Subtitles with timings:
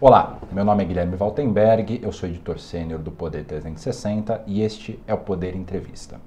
[0.00, 4.98] Olá, meu nome é Guilherme Valtenberg, eu sou editor sênior do Poder 360 e este
[5.06, 6.20] é o Poder Entrevista.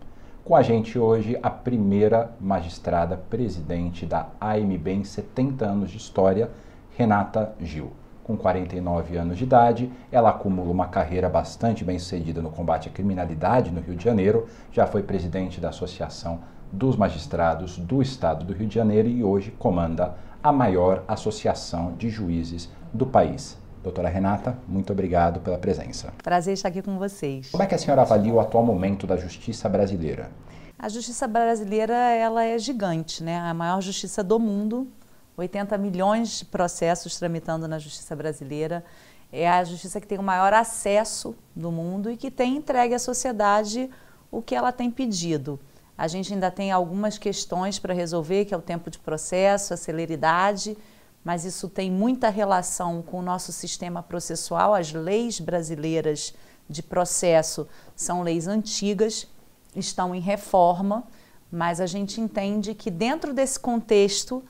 [0.46, 6.50] Com a gente hoje a primeira magistrada presidente da AMB em 70 anos de história,
[6.98, 7.91] Renata Gil.
[8.23, 12.91] Com 49 anos de idade, ela acumula uma carreira bastante bem sucedida no combate à
[12.91, 16.39] criminalidade no Rio de Janeiro, já foi presidente da Associação
[16.71, 22.09] dos Magistrados do Estado do Rio de Janeiro e hoje comanda a maior associação de
[22.09, 23.57] juízes do país.
[23.83, 26.14] Doutora Renata, muito obrigado pela presença.
[26.23, 27.51] Prazer estar aqui com vocês.
[27.51, 30.29] Como é que a senhora avalia o atual momento da justiça brasileira?
[30.78, 33.39] A justiça brasileira ela é gigante, né?
[33.39, 34.88] A maior justiça do mundo,
[35.36, 38.83] 80 milhões de processos tramitando na justiça brasileira.
[39.31, 43.00] É a justiça que tem o maior acesso do mundo e que tem entregue à
[43.00, 43.89] sociedade
[44.31, 45.59] o que ela tem pedido.
[45.97, 49.78] A gente ainda tem algumas questões para resolver, que é o tempo de processo, a
[49.78, 50.78] celeridade,
[51.23, 54.73] mas isso tem muita relação com o nosso sistema processual.
[54.73, 56.34] As leis brasileiras
[56.70, 59.28] de processo são leis antigas,
[59.75, 61.03] estão em reforma,
[61.52, 64.44] mas a gente entende que dentro desse contexto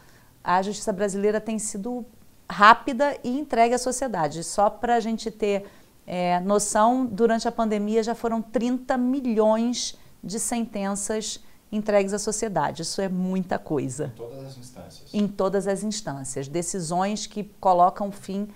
[0.43, 2.05] a justiça brasileira tem sido
[2.49, 4.43] rápida e entregue à sociedade.
[4.43, 5.65] Só para a gente ter
[6.05, 10.06] é, noção, durante a pandemia já foram 30 milhões de
[10.39, 11.39] sentenças
[11.71, 12.81] entregues à sociedade.
[12.81, 14.13] Isso é muita coisa.
[14.13, 15.13] Em todas as instâncias.
[15.13, 16.47] Em todas as instâncias.
[16.47, 18.47] Decisões que colocam fim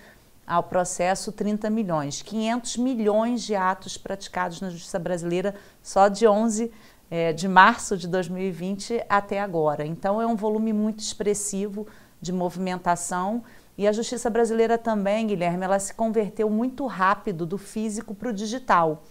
[0.45, 2.21] ao processo 30 milhões.
[2.21, 6.71] 500 milhões de atos praticados na justiça brasileira só de 11
[7.09, 9.85] é, de março de 2020 até agora.
[9.85, 11.85] Então é um volume muito expressivo
[12.21, 13.43] de movimentação.
[13.77, 18.33] E a justiça brasileira também, Guilherme, ela se converteu muito rápido do físico para o
[18.33, 19.03] digital.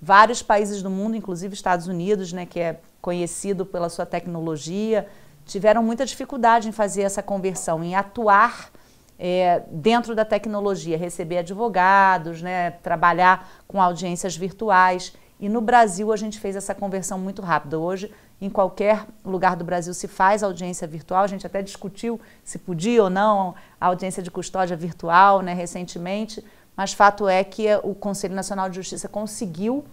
[0.00, 5.06] Vários países do mundo, inclusive Estados Unidos, né, que é conhecido pela sua tecnologia,
[5.44, 8.70] tiveram muita dificuldade em fazer essa conversão, em atuar
[9.18, 15.12] é, dentro da tecnologia, receber advogados, né, trabalhar com audiências virtuais.
[15.38, 17.78] E no Brasil a gente fez essa conversão muito rápida.
[17.78, 21.22] Hoje, em qualquer lugar do Brasil se faz audiência virtual.
[21.22, 26.44] A gente até discutiu se podia ou não a audiência de custódia virtual né, recentemente,
[26.76, 29.84] mas fato é que o Conselho Nacional de Justiça conseguiu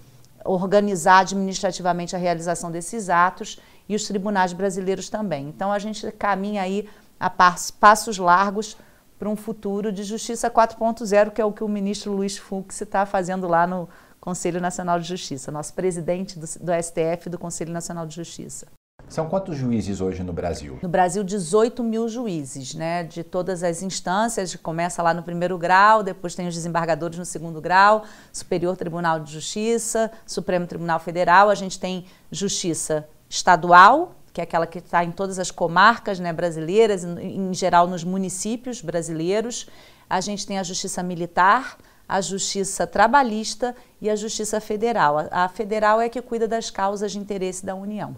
[0.43, 5.47] organizar administrativamente a realização desses atos e os tribunais brasileiros também.
[5.47, 6.89] Então a gente caminha aí
[7.19, 8.75] a passos largos
[9.17, 13.05] para um futuro de justiça 4.0, que é o que o ministro Luiz Fux está
[13.05, 13.87] fazendo lá no
[14.19, 18.67] Conselho Nacional de Justiça, nosso presidente do, STF do Conselho Nacional de Justiça.
[19.07, 20.79] São quantos juízes hoje no Brasil?
[20.81, 23.03] No Brasil, 18 mil juízes, né?
[23.03, 27.61] De todas as instâncias, começa lá no primeiro grau, depois tem os desembargadores no segundo
[27.61, 34.43] grau, Superior Tribunal de Justiça, Supremo Tribunal Federal, a gente tem justiça estadual, que é
[34.43, 39.67] aquela que está em todas as comarcas né, brasileiras, em geral nos municípios brasileiros.
[40.09, 41.77] A gente tem a justiça militar,
[42.09, 45.27] a justiça trabalhista e a justiça federal.
[45.31, 48.15] A federal é que cuida das causas de interesse da União.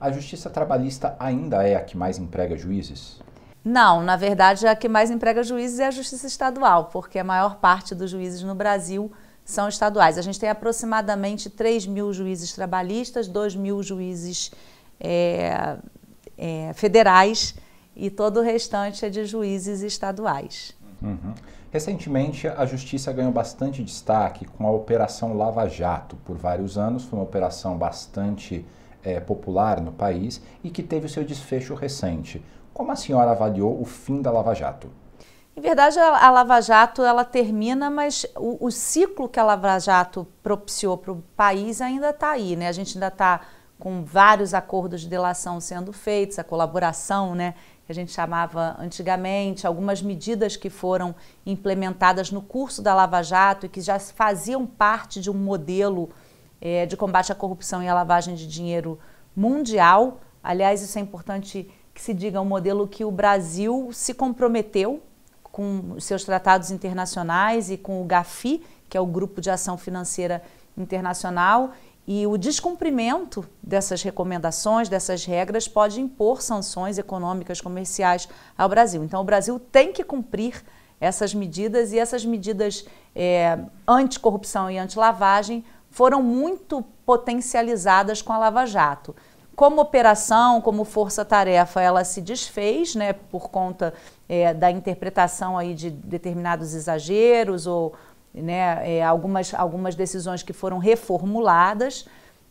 [0.00, 3.20] A justiça trabalhista ainda é a que mais emprega juízes?
[3.62, 7.56] Não, na verdade, a que mais emprega juízes é a justiça estadual, porque a maior
[7.56, 9.12] parte dos juízes no Brasil
[9.44, 10.16] são estaduais.
[10.16, 14.50] A gente tem aproximadamente 3 mil juízes trabalhistas, 2 mil juízes
[14.98, 15.76] é,
[16.38, 17.54] é, federais
[17.94, 20.74] e todo o restante é de juízes estaduais.
[21.02, 21.34] Uhum.
[21.70, 26.16] Recentemente, a justiça ganhou bastante destaque com a Operação Lava Jato.
[26.24, 28.64] Por vários anos, foi uma operação bastante
[29.02, 32.44] é, popular no país e que teve o seu desfecho recente.
[32.72, 34.90] Como a senhora avaliou o fim da Lava Jato?
[35.56, 40.26] Em verdade, a Lava Jato ela termina, mas o, o ciclo que a Lava Jato
[40.42, 42.68] propiciou para o país ainda está aí, né?
[42.68, 43.40] A gente ainda está
[43.78, 47.54] com vários acordos de delação sendo feitos, a colaboração, né?
[47.84, 53.66] Que a gente chamava antigamente, algumas medidas que foram implementadas no curso da Lava Jato
[53.66, 56.10] e que já faziam parte de um modelo
[56.60, 58.98] é, de combate à corrupção e à lavagem de dinheiro
[59.34, 60.20] mundial.
[60.42, 65.02] Aliás, isso é importante que se diga um modelo que o Brasil se comprometeu
[65.42, 70.42] com seus tratados internacionais e com o GAFI, que é o Grupo de Ação Financeira
[70.76, 71.72] Internacional,
[72.06, 79.04] e o descumprimento dessas recomendações, dessas regras, pode impor sanções econômicas, comerciais ao Brasil.
[79.04, 80.64] Então, o Brasil tem que cumprir
[81.00, 82.84] essas medidas e essas medidas
[83.14, 89.14] é, anticorrupção e antilavagem foram muito potencializadas com a Lava Jato.
[89.54, 93.92] Como operação, como força-tarefa, ela se desfez, né, por conta
[94.28, 97.92] é, da interpretação aí de determinados exageros ou
[98.32, 102.06] né, é, algumas, algumas decisões que foram reformuladas,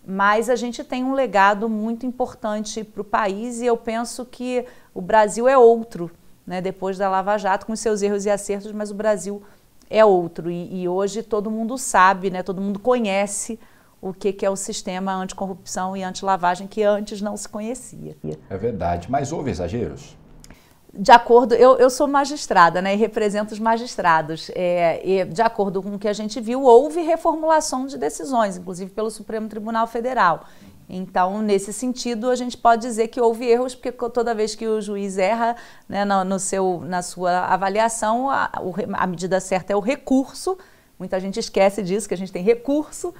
[0.05, 4.65] mas a gente tem um legado muito importante para o país e eu penso que
[4.93, 6.11] o Brasil é outro
[6.49, 9.58] né, depois da Lava Jato, com seus erros e acertos, mas o Brasil é
[10.05, 10.49] outro.
[10.49, 13.59] E, e hoje todo mundo sabe, né, todo mundo conhece
[14.01, 18.15] o que, que é o sistema anticorrupção e antilavagem que antes não se conhecia.
[18.49, 20.17] É verdade, mas houve exageros?
[20.93, 24.49] de acordo, eu, eu sou magistrada, né, e represento os magistrados.
[24.55, 28.91] É, e de acordo com o que a gente viu, houve reformulação de decisões, inclusive
[28.91, 30.45] pelo Supremo Tribunal Federal.
[30.89, 34.81] Então, nesse sentido, a gente pode dizer que houve erros, porque toda vez que o
[34.81, 35.55] juiz erra
[35.87, 38.49] né, no, no, seu, na sua avaliação, a,
[38.93, 40.57] a medida certa é o recurso.
[40.97, 43.13] Muita gente esquece disso, que a gente tem recurso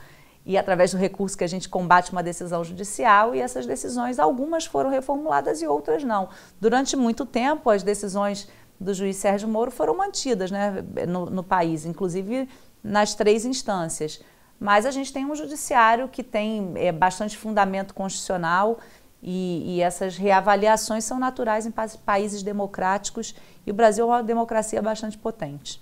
[0.45, 4.65] e através do recurso que a gente combate uma decisão judicial e essas decisões, algumas
[4.65, 6.29] foram reformuladas e outras não.
[6.59, 8.49] Durante muito tempo, as decisões
[8.79, 12.49] do juiz Sérgio Moro foram mantidas né, no, no país, inclusive
[12.83, 14.21] nas três instâncias.
[14.59, 18.79] Mas a gente tem um judiciário que tem é, bastante fundamento constitucional
[19.21, 23.35] e, e, essas reavaliações são naturais em pa países democráticos
[23.65, 25.81] e o Brasil é uma democracia bastante potente.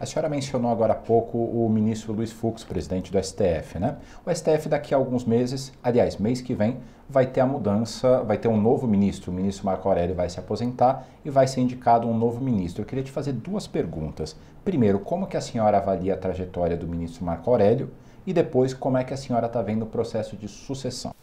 [0.00, 3.98] A senhora mencionou agora há pouco o ministro Luiz Fux, presidente do STF, né?
[4.24, 8.38] O STF daqui a alguns meses, aliás, mês que vem, vai ter a mudança, vai
[8.38, 9.30] ter um novo ministro.
[9.30, 12.80] O ministro Marco Aurélio vai se aposentar e vai ser indicado um novo ministro.
[12.80, 14.34] Eu queria te fazer duas perguntas.
[14.64, 17.90] Primeiro, como que a senhora avalia a trajetória do ministro Marco Aurélio?
[18.26, 21.14] E depois, como é que a senhora está vendo o processo de sucessão?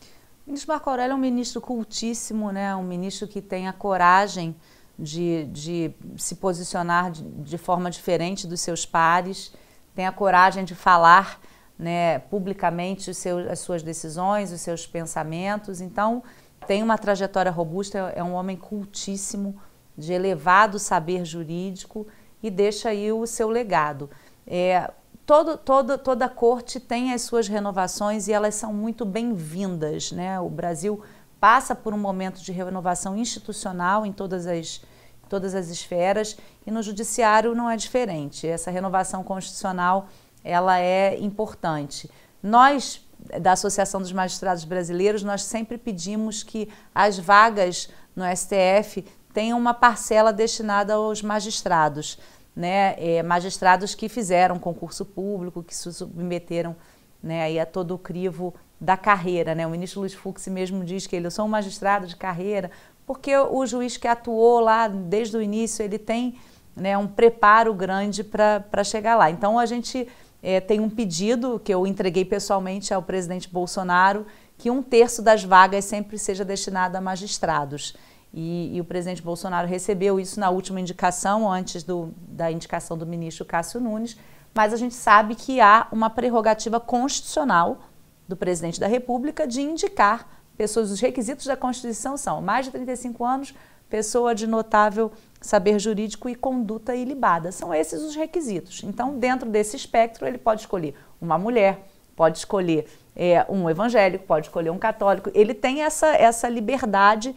[0.45, 2.75] O ministro Marco Aurélio é um ministro cultíssimo, né?
[2.75, 4.55] um ministro que tem a coragem
[4.97, 9.53] de, de se posicionar de, de, forma diferente dos seus pares,
[9.93, 11.39] tem a coragem de falar
[11.77, 15.81] né, publicamente seus, as suas decisões, os seus pensamentos.
[15.81, 16.23] Então,
[16.65, 19.55] tem uma trajetória robusta, é um homem cultíssimo,
[19.97, 22.07] de elevado saber jurídico
[22.41, 24.09] e deixa aí o seu legado.
[24.45, 24.91] É,
[25.27, 30.13] todo, todo, toda a corte tem as suas renovações e elas são muito bem-vindas.
[30.13, 30.39] Né?
[30.39, 31.03] O Brasil
[31.37, 34.81] passa por um momento de renovação institucional em todas as,
[35.27, 38.47] todas as esferas e no judiciário não é diferente.
[38.47, 40.07] Essa renovação constitucional
[40.45, 42.09] ela é importante.
[42.41, 43.05] Nós
[43.41, 49.03] da Associação dos Magistrados Brasileiros, nós sempre pedimos que as vagas no STF
[49.33, 52.17] tenham uma parcela destinada aos magistrados,
[52.57, 52.95] né?
[52.97, 56.75] É, magistrados que fizeram concurso público, que se submeteram
[57.21, 58.51] né, aí a todo o crivo
[58.81, 59.53] da carreira.
[59.53, 59.67] Né?
[59.67, 62.71] O ministro Luiz Fux mesmo diz que ele, eu sou um magistrado de carreira,
[63.05, 66.39] porque o juiz que atuou lá desde o início, ele tem
[66.75, 69.29] né, um preparo grande para chegar lá.
[69.29, 70.07] Então, a gente
[70.41, 74.25] é, tem um pedido que eu entreguei pessoalmente ao presidente Bolsonaro,
[74.57, 77.95] que um terço das vagas sempre seja destinada a magistrados.
[78.39, 83.03] E, e, o presidente Bolsonaro recebeu isso na última indicação, antes do, da indicação do
[83.03, 84.15] ministro Cássio Nunes,
[84.53, 87.79] mas a gente sabe que há uma prerrogativa constitucional
[88.27, 90.91] do presidente da República de indicar pessoas.
[90.91, 93.55] Os requisitos da Constituição são mais de 35 anos,
[93.89, 95.11] pessoa de notável
[95.41, 97.51] saber jurídico e conduta ilibada.
[97.51, 98.83] São esses os requisitos.
[98.83, 102.85] Então, dentro desse espectro, ele pode escolher uma mulher, pode escolher
[103.15, 105.31] é, um evangélico, pode escolher um católico.
[105.33, 107.35] Ele tem essa, essa liberdade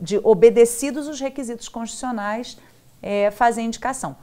[0.00, 2.58] de, obedecidos os requisitos constitucionais,
[3.02, 4.16] é, fazer indicação.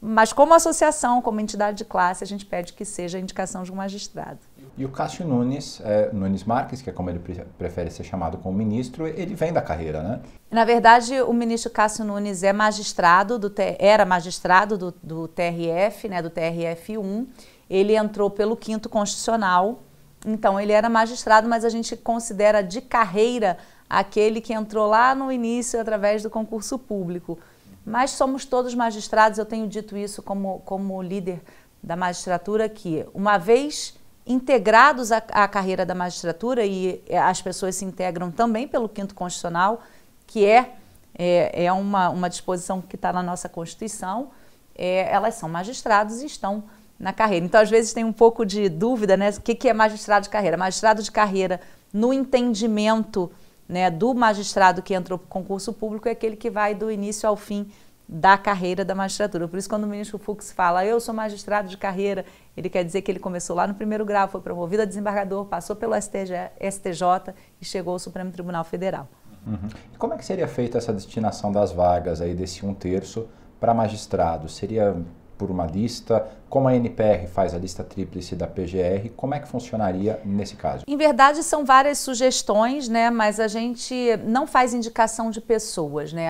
[0.00, 3.72] Mas como associação, como entidade de classe, a gente pede que seja a indicação de
[3.72, 4.38] um magistrado.
[4.76, 7.18] E o Cássio Nunes, é, Nunes Marques, que é como ele
[7.56, 10.20] prefere ser chamado como ministro, ele vem da carreira, né?
[10.50, 16.20] Na verdade, o ministro Cássio Nunes é magistrado, do, era magistrado do, do TRF, né,
[16.20, 17.26] do TRF1.
[17.68, 19.80] Ele entrou pelo quinto constitucional,
[20.26, 23.56] então ele era magistrado, mas a gente considera de carreira
[23.88, 27.38] aquele que entrou lá no início através do concurso público.
[27.84, 31.40] Mas somos todos magistrados, eu tenho dito isso como, como líder
[31.82, 33.94] da magistratura, que uma vez
[34.26, 39.80] integrados à, à, carreira da magistratura e as pessoas se integram também pelo quinto constitucional,
[40.26, 40.74] que é,
[41.16, 44.30] é, é uma, uma disposição que está na nossa Constituição,
[44.74, 46.64] é, elas são magistrados e estão
[46.98, 47.46] na carreira.
[47.46, 49.30] Então, às vezes, tem um pouco de dúvida, né?
[49.30, 50.56] O que, que é magistrado de carreira?
[50.56, 51.60] Magistrado de carreira,
[51.92, 53.30] no entendimento
[53.68, 57.28] né, do magistrado que entrou para o concurso público, é aquele que vai do início
[57.28, 57.70] ao fim
[58.08, 59.48] da carreira da magistratura.
[59.48, 62.24] Por isso, quando o ministro Fux fala, eu sou magistrado de carreira,
[62.56, 65.74] ele quer dizer que ele começou lá no primeiro grau, foi promovido a desembargador, passou
[65.74, 69.08] pelo STJ, STJ e chegou ao Supremo Tribunal Federal.
[69.46, 69.68] Uhum.
[69.98, 74.56] Como é que seria feita essa destinação das vagas aí desse um terço para magistrados?
[74.56, 74.96] Seria
[75.36, 76.26] por uma lista?
[76.48, 80.84] Como a NPR faz a lista tríplice da PGR, como é que funcionaria nesse caso?
[80.86, 83.10] Em verdade, são várias sugestões, né?
[83.10, 86.12] mas a gente não faz indicação de pessoas.
[86.12, 86.28] Né?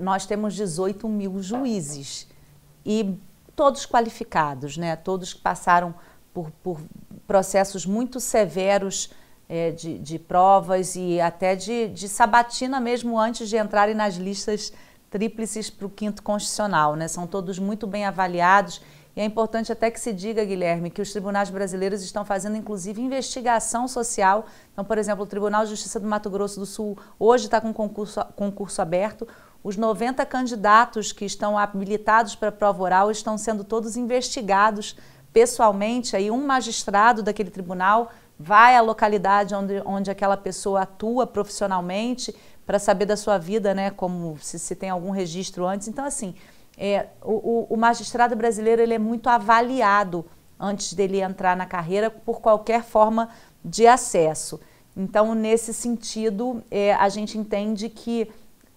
[0.00, 2.26] nós temos 18 mil juízes
[2.84, 3.18] e
[3.54, 4.96] todos qualificados, né?
[4.96, 5.94] todos que passaram
[6.32, 6.80] por, por
[7.26, 9.10] processos muito severos
[9.48, 14.72] é, de, de, provas e até de, de sabatina mesmo antes de entrarem nas listas
[15.10, 17.08] tríplices para o quinto constitucional, né?
[17.08, 18.80] São todos muito bem avaliados
[19.16, 23.00] e é importante até que se diga, Guilherme, que os tribunais brasileiros estão fazendo, inclusive,
[23.00, 24.44] investigação social.
[24.74, 27.72] Então, por exemplo, o Tribunal de Justiça do Mato Grosso do Sul hoje está com
[27.72, 29.26] concurso, concurso aberto.
[29.64, 34.94] Os 90 candidatos que estão habilitados para prova oral estão sendo todos investigados
[35.32, 36.14] pessoalmente.
[36.14, 42.36] Aí, um magistrado daquele tribunal vai à localidade onde, onde aquela pessoa atua profissionalmente
[42.66, 45.86] para saber da sua vida, né, como se, se tem algum registro antes.
[45.86, 46.34] Então, assim,
[46.76, 50.26] é, o, o, magistrado brasileiro ele é muito avaliado
[50.58, 53.30] antes dele entrar na carreira por qualquer forma
[53.64, 54.60] de acesso.
[54.96, 58.30] Então, nesse sentido, é, a gente entende que,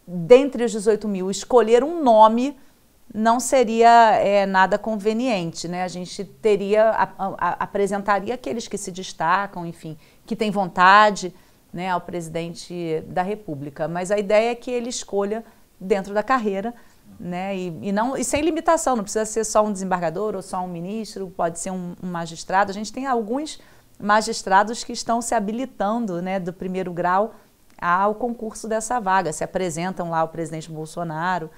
[0.08, 2.56] dentre os 18 mil, escolher um nome
[3.14, 5.84] não seria é, nada conveniente, né?
[5.84, 11.34] A gente teria, a, a, apresentaria aqueles que se destacam, enfim, que têm vontade,
[11.72, 13.88] né, ao presidente da República.
[13.88, 15.44] Mas a ideia é que ele escolha
[15.80, 16.74] dentro da carreira
[17.20, 17.56] né?
[17.56, 20.68] E, e, não, e sem limitação, não precisa ser só um desembargador ou só um
[20.68, 22.72] ministro, pode ser um, um magistrado.
[22.72, 23.60] A gente tem alguns
[24.00, 27.36] magistrados que estão se habilitando né, do primeiro grau
[27.82, 31.50] ao concurso dessa vaga, se apresentam lá ao presidente Bolsonaro,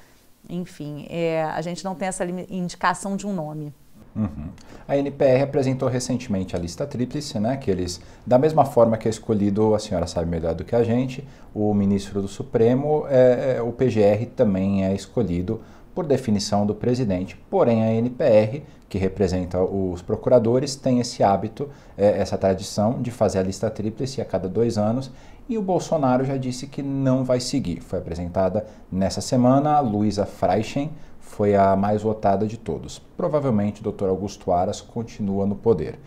[0.49, 3.73] enfim, é, a gente não tem essa indicação de um nome.
[4.15, 4.49] Uhum.
[4.87, 9.11] A NPR apresentou recentemente a lista tríplice, né, que eles, da mesma forma que é
[9.11, 13.61] escolhido, a senhora sabe melhor do que a gente, o ministro do Supremo, é, é,
[13.61, 15.61] o PGR também é escolhido
[15.93, 17.37] por definição do presidente.
[17.49, 23.39] Porém, a NPR, que representa os procuradores, tem esse hábito, é, essa tradição de fazer
[23.39, 25.11] a lista tríplice a cada dois anos,
[25.49, 27.81] e o Bolsonaro já disse que não vai seguir.
[27.81, 30.91] Foi apresentada nessa semana a Luísa Freichen,
[31.31, 32.99] foi a mais votada de todos.
[33.15, 34.09] Provavelmente o Dr.
[34.09, 35.97] Augusto Aras continua no poder.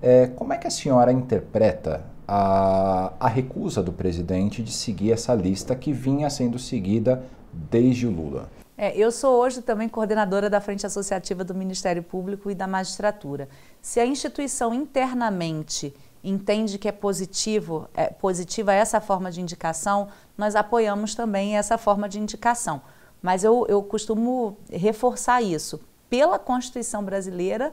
[0.00, 5.34] É, como é que a senhora interpreta a, a recusa do presidente de seguir essa
[5.34, 8.48] lista que vinha sendo seguida desde o Lula?
[8.78, 13.48] É, eu sou hoje também coordenadora da Frente Associativa do Ministério Público e da Magistratura.
[13.82, 20.08] Se a instituição internamente entende que é positivo, é positiva essa forma de indicação,
[20.38, 22.80] nós apoiamos também essa forma de indicação.
[23.22, 25.80] Mas eu, eu costumo reforçar isso.
[26.08, 27.72] Pela Constituição brasileira,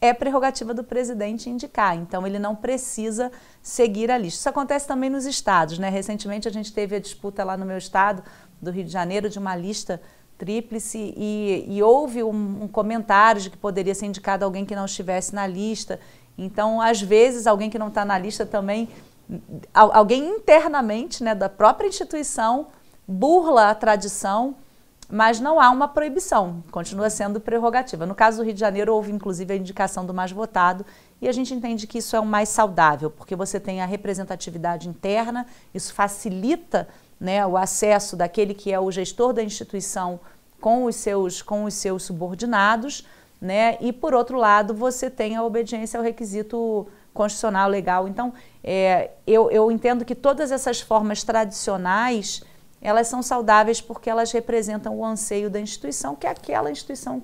[0.00, 4.38] é prerrogativa do presidente indicar, então ele não precisa seguir a lista.
[4.38, 5.88] Isso acontece também nos estados, né?
[5.88, 8.22] Recentemente a gente teve a disputa lá no meu estado,
[8.60, 10.00] do Rio de Janeiro, de uma lista
[10.36, 14.84] tríplice e, e houve um, um, comentário de que poderia ser indicado alguém que não
[14.84, 15.98] estivesse na lista.
[16.36, 18.88] Então, às vezes, alguém que não está na lista também,
[19.74, 22.68] alguém internamente, né, da própria instituição,
[23.06, 24.54] burla a tradição
[25.10, 28.04] mas não há uma proibição, continua sendo prerrogativa.
[28.04, 30.84] No caso do Rio de Janeiro, houve inclusive a indicação do mais votado,
[31.20, 34.88] e a gente entende que isso é o mais saudável, porque você tem a representatividade
[34.88, 36.86] interna, isso facilita
[37.18, 40.20] né, o acesso daquele que é o gestor da instituição
[40.60, 43.06] com os seus, com os seus subordinados,
[43.40, 48.06] né, e por outro lado, você tem a obediência ao requisito constitucional legal.
[48.06, 52.42] Então, é, eu, eu entendo que todas essas formas tradicionais
[52.80, 57.22] elas são saudáveis porque elas representam o anseio da instituição, que é aquela instituição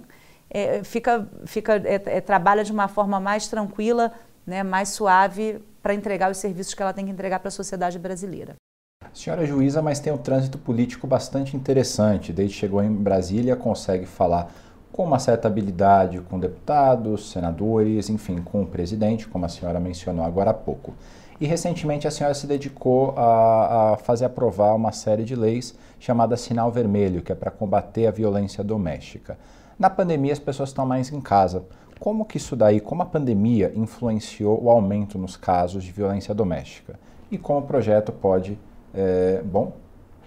[0.55, 4.13] é, fica, fica é, é, trabalha de uma forma mais tranquila,
[4.47, 7.99] né, mais suave para entregar os serviços que ela tem que entregar para a sociedade
[7.99, 8.55] brasileira.
[9.03, 12.33] A senhora é juíza, mas tem um trânsito político bastante interessante.
[12.33, 14.51] Desde que chegou em Brasília, consegue falar
[14.93, 20.25] com uma certa habilidade com deputados, senadores, enfim, com o presidente, como a senhora mencionou
[20.25, 20.95] agora há pouco.
[21.41, 26.37] E recentemente a senhora se dedicou a, a fazer aprovar uma série de leis chamada
[26.37, 29.37] Sinal Vermelho, que é para combater a violência doméstica.
[29.79, 31.65] Na pandemia as pessoas estão mais em casa.
[31.99, 36.99] Como que isso daí, como a pandemia influenciou o aumento nos casos de violência doméstica?
[37.31, 38.59] E como o projeto pode,
[38.93, 39.73] é, bom,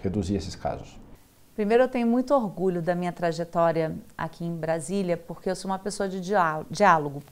[0.02, 0.98] reduzir esses casos?
[1.54, 5.78] Primeiro, eu tenho muito orgulho da minha trajetória aqui em Brasília, porque eu sou uma
[5.78, 7.22] pessoa de diálogo.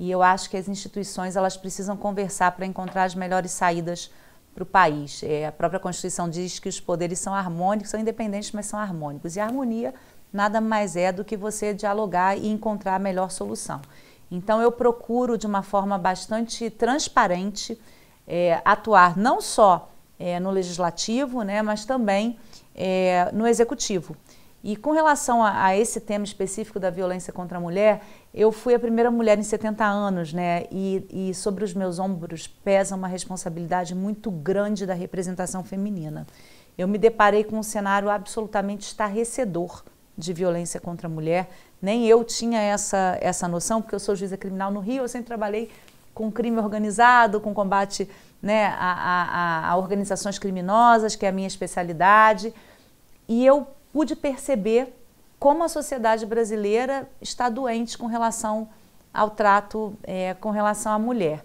[0.00, 4.10] E eu acho que as instituições elas precisam conversar para encontrar as melhores saídas
[4.54, 5.22] para o país.
[5.22, 9.36] É, a própria Constituição diz que os poderes são harmônicos, são independentes, mas são harmônicos.
[9.36, 9.92] E a harmonia
[10.32, 13.82] nada mais é do que você dialogar e encontrar a melhor solução.
[14.30, 17.78] Então, eu procuro, de uma forma bastante transparente,
[18.26, 22.38] é, atuar não só é, no legislativo, né, mas também
[22.74, 24.16] é, no executivo.
[24.62, 28.02] E com relação a, a, esse tema específico da violência contra a mulher,
[28.32, 30.64] eu fui a primeira mulher em 70 anos, né?
[30.70, 36.26] E, e sobre os meus ombros pesa uma responsabilidade muito grande da representação feminina.
[36.76, 39.82] Eu me deparei com um cenário absolutamente estarrecedor
[40.16, 41.48] de violência contra a mulher.
[41.80, 45.26] Nem eu tinha essa, essa noção, porque eu sou juíza criminal no Rio, eu sempre
[45.26, 45.70] trabalhei
[46.12, 48.08] com crime organizado, com combate
[48.42, 52.52] né, a, a, a organizações criminosas, que é a minha especialidade.
[53.26, 54.94] E eu pude perceber
[55.38, 58.68] como a sociedade brasileira está doente com relação
[59.12, 61.44] ao trato é, com relação à mulher.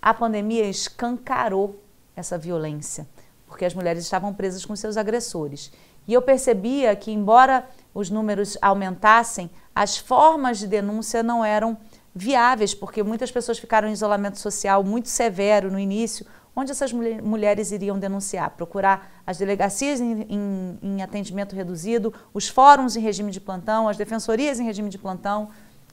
[0.00, 1.80] A pandemia escancarou
[2.14, 3.06] essa violência,
[3.46, 5.72] porque as mulheres estavam presas com seus agressores.
[6.06, 11.76] E eu percebia que, embora os números aumentassem, as formas de denúncia não eram
[12.14, 16.26] viáveis, porque muitas pessoas ficaram em isolamento social muito severo no início,
[16.58, 18.50] onde essas mulher, mulheres iriam denunciar?
[18.50, 23.96] Procurar as delegacias em, em, em, atendimento reduzido, os fóruns em regime de plantão, as
[23.96, 25.50] defensorias em regime de plantão.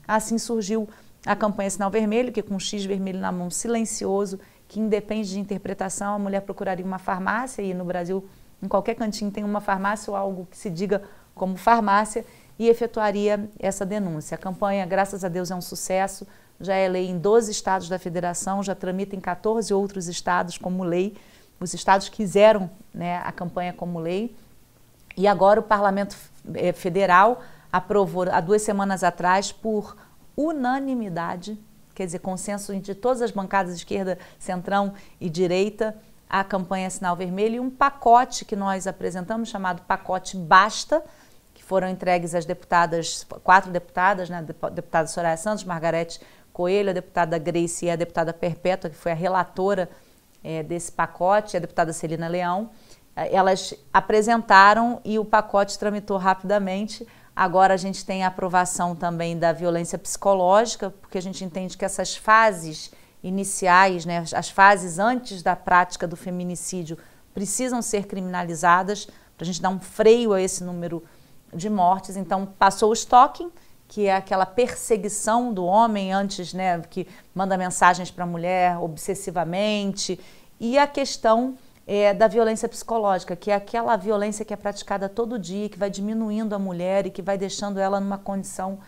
[0.07, 0.89] Assim surgiu
[1.23, 5.39] a campanha Sinal Vermelho, que com um X vermelho na mão, silencioso, que independe de
[5.39, 8.25] interpretação, a mulher procuraria uma farmácia, e no Brasil,
[8.61, 11.03] em qualquer cantinho tem uma farmácia ou algo que se diga
[11.35, 12.25] como farmácia,
[12.57, 14.33] e efetuaria essa denúncia.
[14.33, 16.25] A campanha, graças a Deus, é um sucesso
[16.59, 20.83] já é lei em 12 estados da federação, já tramita em 14 outros estados como
[20.83, 21.15] lei.
[21.59, 24.35] Os estados quiseram né, a campanha como lei.
[25.17, 26.15] E agora o Parlamento
[26.53, 29.95] eh, Federal aprovou, há duas semanas atrás, por
[30.35, 31.57] unanimidade,
[31.93, 35.95] quer dizer, consenso de todas as bancadas esquerda, centrão e direita,
[36.29, 41.03] a campanha Sinal Vermelho e um pacote que nós apresentamos chamado Pacote Basta,
[41.53, 46.19] que foram entregues às deputadas, quatro deputadas, né, deputada Soraya Santos, Margarete
[46.55, 49.89] Coelho, a deputada Grace e a deputada Perpétua, que foi a relatora
[50.41, 52.69] é, desse pacote, a deputada Celina Leão,
[53.13, 57.05] é, elas apresentaram e o pacote tramitou rapidamente.
[57.35, 61.83] Agora a gente tem a aprovação também da violência psicológica, porque a gente entende que
[61.83, 62.89] essas fases
[63.21, 66.97] iniciais, né, as fases antes da prática do feminicídio,
[67.33, 71.03] precisam ser criminalizadas para a gente dar um freio a esse número
[71.53, 72.15] de mortes.
[72.15, 73.51] Então, passou o stalking,
[73.87, 80.19] que é aquela perseguição do homem antes, né, que manda mensagens para a mulher obsessivamente,
[80.59, 81.55] e a questão
[81.87, 85.89] é, da violência psicológica, que é aquela violência que é praticada todo dia, que vai
[85.89, 88.79] diminuindo a mulher e que vai deixando ela numa condição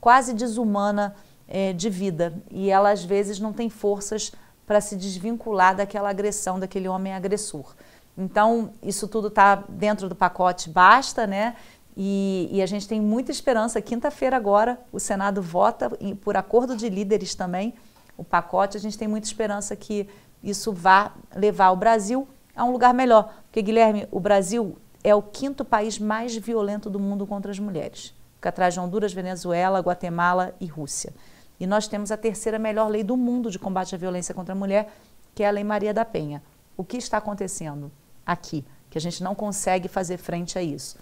[0.00, 1.16] quase desumana
[1.48, 2.34] é, de vida.
[2.50, 4.32] E ela, às vezes, não tem forças
[4.66, 7.74] para se desvincular daquela agressão, daquele homem agressor.
[8.16, 11.56] Então, isso tudo está dentro do pacote Basta, né?
[11.96, 13.80] E, e, a gente tem muita esperança.
[13.80, 17.74] Quinta-feira, agora, o Senado vota, por acordo de líderes também,
[18.16, 18.76] o pacote.
[18.76, 20.08] A gente tem muita esperança que
[20.42, 23.32] isso vá levar o Brasil a um lugar melhor.
[23.44, 28.14] Porque, Guilherme, o Brasil é o quinto país mais violento do mundo contra as mulheres.
[28.36, 31.12] Fica atrás de Honduras, Venezuela, Guatemala e Rússia.
[31.58, 34.58] E nós temos a terceira melhor lei do mundo de combate à violência contra a
[34.58, 34.92] mulher,
[35.34, 36.42] que é a Lei Maria da Penha.
[36.76, 37.90] O que está acontecendo
[38.26, 38.64] aqui?
[38.90, 40.96] Que a gente não consegue fazer frente a isso.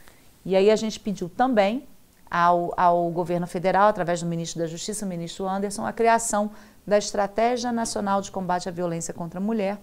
[0.45, 1.87] E aí a gente pediu também
[2.31, 6.51] ao, ao governo federal, através do ministro da Justiça, o ministro Anderson, a criação
[6.87, 9.79] da Estratégia Nacional de Combate à Violência contra a Mulher,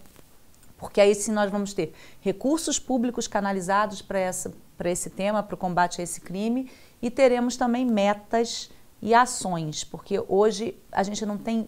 [0.78, 6.02] porque aí sim nós vamos ter recursos públicos canalizados para esse tema, para o combate
[6.02, 8.69] a esse crime, e teremos também metas
[9.02, 11.67] e ações, porque hoje a gente não tem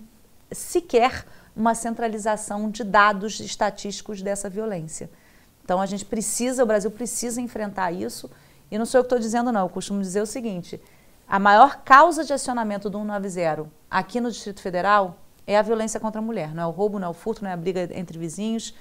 [0.52, 1.26] sequer
[1.56, 5.10] uma centralização de dados estatísticos dessa violência.
[5.64, 8.30] Então a gente precisa, o Brasil precisa enfrentar isso
[8.72, 9.62] e não sou eu que estou dizendo, não.
[9.62, 10.82] Eu costumo dizer o seguinte:
[11.28, 16.20] a maior causa de acionamento do 190 aqui no Distrito Federal é a violência contra
[16.20, 16.56] a mulher.
[16.56, 18.74] Não é o roubo, não é o furto, não é a briga entre vizinhos.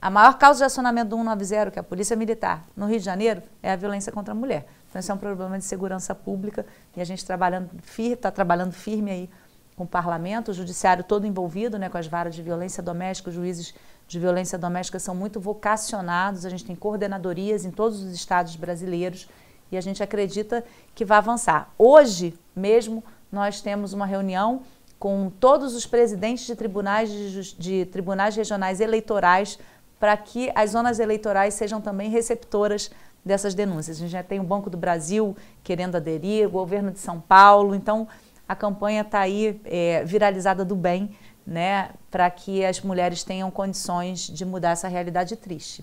[0.00, 3.04] A maior causa de acionamento do 190, que é a Polícia Militar, no Rio de
[3.04, 4.66] Janeiro, é a violência contra a mulher.
[4.88, 6.64] Então, isso é um problema de segurança pública
[6.96, 9.30] e a gente trabalhando está trabalhando firme aí
[9.76, 13.34] com o parlamento, o judiciário todo envolvido, né, com as varas de violência doméstica, os
[13.34, 13.74] juízes
[14.08, 19.28] de violência doméstica são muito vocacionados, a gente tem coordenadorias em todos os estados brasileiros
[19.70, 21.70] e a gente acredita que vai avançar.
[21.78, 24.62] Hoje mesmo nós temos uma reunião
[24.98, 29.58] com todos os presidentes de tribunais, de, de tribunais regionais eleitorais
[30.00, 32.90] para que as zonas eleitorais sejam também receptoras
[33.22, 33.98] dessas denúncias.
[33.98, 37.74] A gente já tem o Banco do Brasil querendo aderir, o governo de São Paulo,
[37.74, 38.08] então
[38.48, 41.14] a campanha está aí é, viralizada do bem
[41.48, 45.82] né, para que as mulheres tenham condições de mudar essa realidade triste.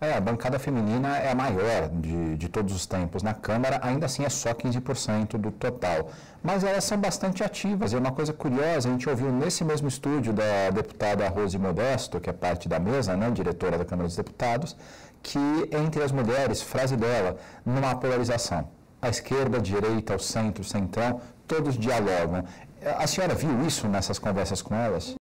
[0.00, 4.04] É, a bancada feminina é a maior de, de todos os tempos na Câmara, ainda
[4.04, 6.10] assim é só 15% do total.
[6.42, 7.92] Mas elas são bastante ativas.
[7.92, 12.28] E uma coisa curiosa, a gente ouviu nesse mesmo estúdio da deputada Rose Modesto, que
[12.28, 14.76] é parte da mesa, né, diretora da Câmara dos Deputados,
[15.22, 15.38] que
[15.72, 18.68] entre as mulheres, frase dela, numa polarização.
[19.00, 22.44] A esquerda, a direita, o centro, o centrão, todos dialogam.
[22.86, 25.16] A senhora viu isso nessas conversas com elas?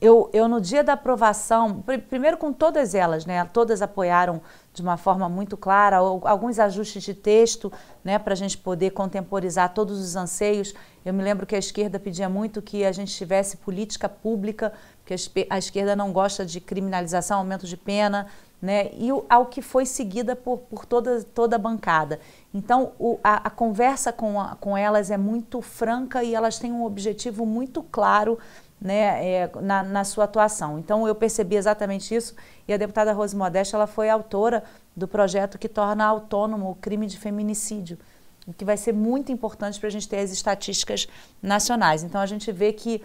[0.00, 3.44] Eu, eu no dia da aprovação, primeiro com todas elas, né?
[3.44, 4.40] Todas apoiaram
[4.72, 7.70] de uma forma muito clara, alguns ajustes de texto,
[8.04, 10.72] né, para a gente poder contemporizar todos os anseios.
[11.04, 14.72] Eu me lembro que a esquerda pedia muito que a gente tivesse política pública,
[15.04, 18.28] porque a esquerda não gosta de criminalização, aumento de pena,
[18.60, 22.20] né, e ao que foi seguida por, por toda, toda a bancada.
[22.52, 26.70] Então, o, a, a, conversa com, a, com elas é muito franca e elas têm
[26.70, 28.38] um objetivo muito claro
[28.80, 30.78] né, é, na, na, sua atuação.
[30.78, 32.34] Então, eu percebi exatamente isso
[32.68, 34.62] e a deputada Rose Modeste ela foi autora
[34.94, 37.98] do projeto que torna autônomo o crime de feminicídio,
[38.46, 41.08] o que vai ser muito importante para a gente ter as estatísticas
[41.42, 42.02] nacionais.
[42.02, 43.02] Então, a gente vê que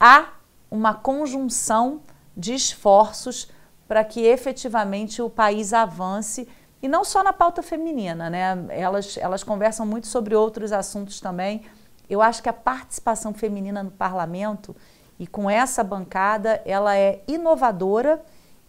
[0.00, 0.32] há
[0.68, 2.00] uma conjunção
[2.36, 3.48] de esforços
[3.86, 6.48] para que efetivamente o país avance
[6.82, 8.66] e não só na pauta feminina, né?
[8.70, 11.62] Elas, elas conversam muito sobre outros assuntos também.
[12.08, 14.76] Eu acho que a participação feminina no parlamento
[15.18, 18.22] e com essa bancada, ela é inovadora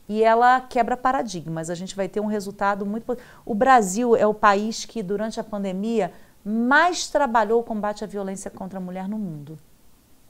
[0.07, 1.69] e ela quebra paradigmas.
[1.69, 3.17] A gente vai ter um resultado muito.
[3.45, 8.49] O Brasil é o país que, durante a pandemia, mais trabalhou o combate à violência
[8.49, 9.59] contra a mulher no mundo.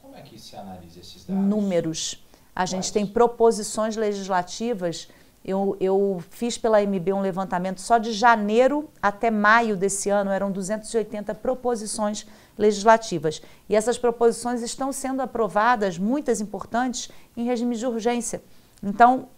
[0.01, 1.43] Como é que se analisa esses dados?
[1.43, 2.26] Números.
[2.57, 5.07] A gente tem proposições legislativas.
[5.45, 10.51] Eu, eu, fiz pela MB um levantamento só de janeiro até maio desse ano, eram
[10.51, 12.25] 280 proposições
[12.57, 13.43] legislativas.
[13.69, 18.41] E essas proposições estão sendo aprovadas, muitas importantes, em regime de urgência.
[18.81, 19.29] Então,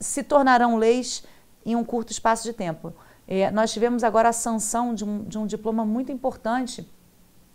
[0.00, 1.22] se tornarão leis
[1.64, 2.92] em um curto espaço de tempo.
[3.28, 6.84] É, nós tivemos agora a sanção de um, de um diploma muito importante,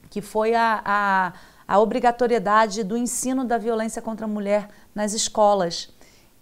[0.10, 1.34] que foi a, a
[1.70, 4.68] a obrigatoriedade do ensino da violência contra a mulher
[5.00, 5.88] nas escolas.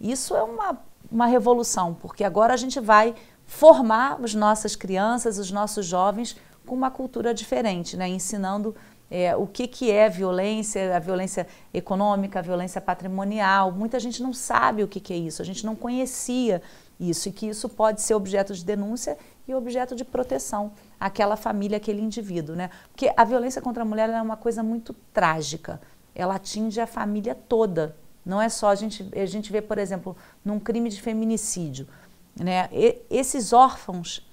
[0.02, 0.80] Isso é uma,
[1.12, 3.14] uma revolução, porque agora a gente vai
[3.46, 8.10] formar as nossas crianças, os nossos jovens com uma cultura diferente, né?
[8.10, 8.76] ensinando
[9.12, 13.72] é, o que, que é violência, a violência econômica, a violência patrimonial.
[13.72, 16.60] Muita gente não sabe o que, que é isso, a gente não conhecia
[17.00, 21.78] isso e que isso pode ser objeto de denúncia e objeto de proteção àquela família,
[21.78, 22.72] aquele indivíduo, né?
[22.90, 25.80] Porque a violência contra a mulher é uma coisa muito trágica.
[26.16, 27.96] Ela atinge a família toda.
[28.28, 31.88] Não é só a gente a gente vê, por exemplo, num crime de feminicídio,
[32.38, 32.68] né?
[32.74, 34.28] E, esses órfãos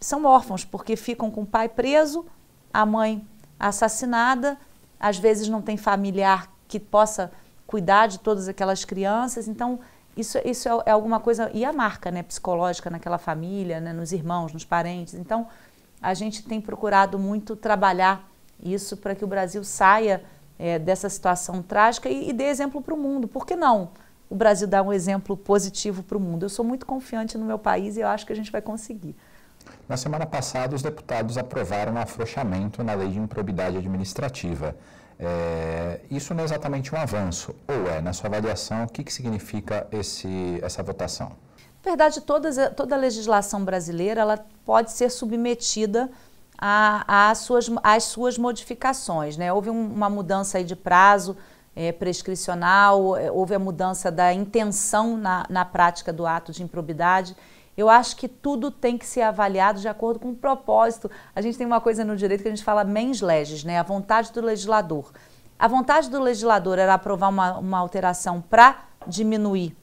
[0.00, 2.24] são órfãos porque ficam com o pai preso,
[2.72, 3.24] a mãe
[3.60, 4.58] assassinada,
[4.98, 7.30] às vezes não tem familiar que possa
[7.66, 9.78] cuidar de todas aquelas crianças, então
[10.16, 14.12] isso, isso é, é, alguma coisa, e a marca né, psicológica naquela família, né, nos
[14.12, 15.14] irmãos, nos parentes.
[15.14, 15.46] Então,
[16.00, 18.28] a gente tem procurado muito trabalhar
[18.62, 20.24] isso para que o Brasil saia
[20.58, 23.28] é, dessa situação trágica e, e dê exemplo para o mundo.
[23.28, 23.90] Por que não
[24.28, 26.44] o Brasil dar um exemplo positivo para o mundo?
[26.44, 29.14] Eu sou muito confiante no meu país e eu acho que a gente vai conseguir.
[29.88, 34.74] Na semana passada, os deputados aprovaram um afrouxamento na lei de improbidade administrativa.
[35.18, 38.00] É, isso não é exatamente um avanço, ou é?
[38.00, 41.28] Na sua avaliação, o que, que significa esse, essa votação?
[41.84, 46.10] Na verdade, todas, toda a legislação brasileira ela pode ser submetida
[46.64, 49.36] às suas, às suas modificações.
[49.36, 49.52] Né?
[49.52, 51.36] Houve um, uma mudança aí de prazo
[51.74, 57.34] é, prescricional, é, houve a mudança da intenção na, na prática do ato de improbidade.
[57.76, 61.10] Eu acho que tudo tem que ser avaliado de acordo com o propósito.
[61.34, 63.78] A gente tem uma coisa no direito que a gente fala mens legis, né?
[63.78, 65.10] a vontade do legislador.
[65.58, 69.76] A vontade do legislador era aprovar uma, uma alteração para diminuir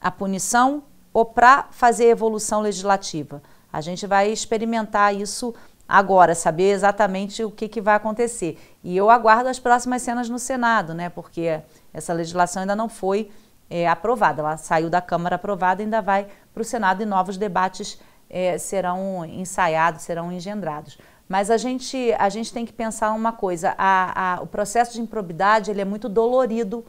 [0.00, 3.40] a punição ou para fazer evolução legislativa.
[3.72, 5.54] A gente vai experimentar isso
[5.88, 8.58] agora, saber exatamente o que, que vai acontecer.
[8.82, 11.08] E eu aguardo as próximas cenas no Senado, né?
[11.08, 11.60] porque
[11.92, 13.30] essa legislação ainda não foi
[13.68, 14.40] é, aprovada.
[14.40, 17.98] Ela saiu da Câmara aprovada ainda vai para o Senado e novos debates
[18.30, 20.98] é, serão ensaiados, serão engendrados.
[21.28, 25.00] Mas a gente, a gente tem que pensar uma coisa: a, a, o processo de
[25.00, 26.84] improbidade ele é muito dolorido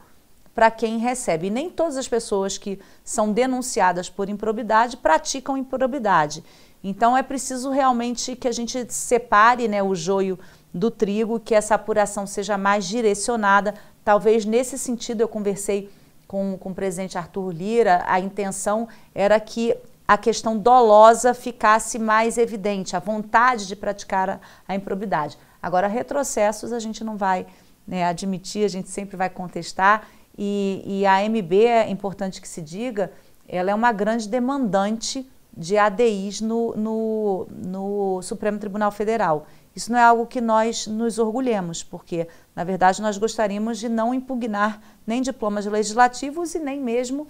[0.54, 1.48] para quem recebe.
[1.48, 6.44] E nem todas as pessoas que são denunciadas por improbidade praticam improbidade.
[6.88, 10.38] Então é preciso realmente que a gente separe né, o joio
[10.72, 13.74] do trigo, que essa apuração seja mais direcionada.
[14.04, 15.90] Talvez nesse sentido eu conversei
[16.28, 19.76] com, com o presidente Arthur Lira, a intenção era que
[20.08, 25.40] a questão dolosa ficasse mais evidente, a vontade de praticar a, a improbidade.
[25.60, 27.48] Agora, retrocessos a gente não vai
[27.88, 30.08] né, admitir, a gente sempre vai contestar.
[30.38, 33.12] E, e, a MB, é importante que se diga,
[33.48, 39.48] ela é uma grande demandante de ADIs no, no, no Supremo Tribunal Federal.
[39.76, 44.14] Isso não é algo que nós nos orgulhemos, porque, na verdade, nós gostaríamos de não
[44.14, 47.28] impugnar nem diplomas legislativos e nem mesmo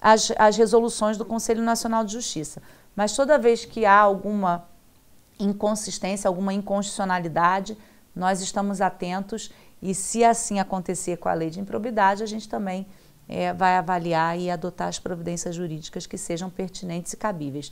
[0.00, 2.62] as, as resoluções do Conselho Nacional de Justiça.
[2.94, 4.64] Mas toda vez que há alguma
[5.38, 7.76] inconsistência, alguma inconstitucionalidade,
[8.14, 12.86] nós estamos atentos e, se assim acontecer com a lei de improbidade, a gente também
[13.28, 17.70] é, vai avaliar e adotar as providências jurídicas que sejam pertinentes e cabíveis.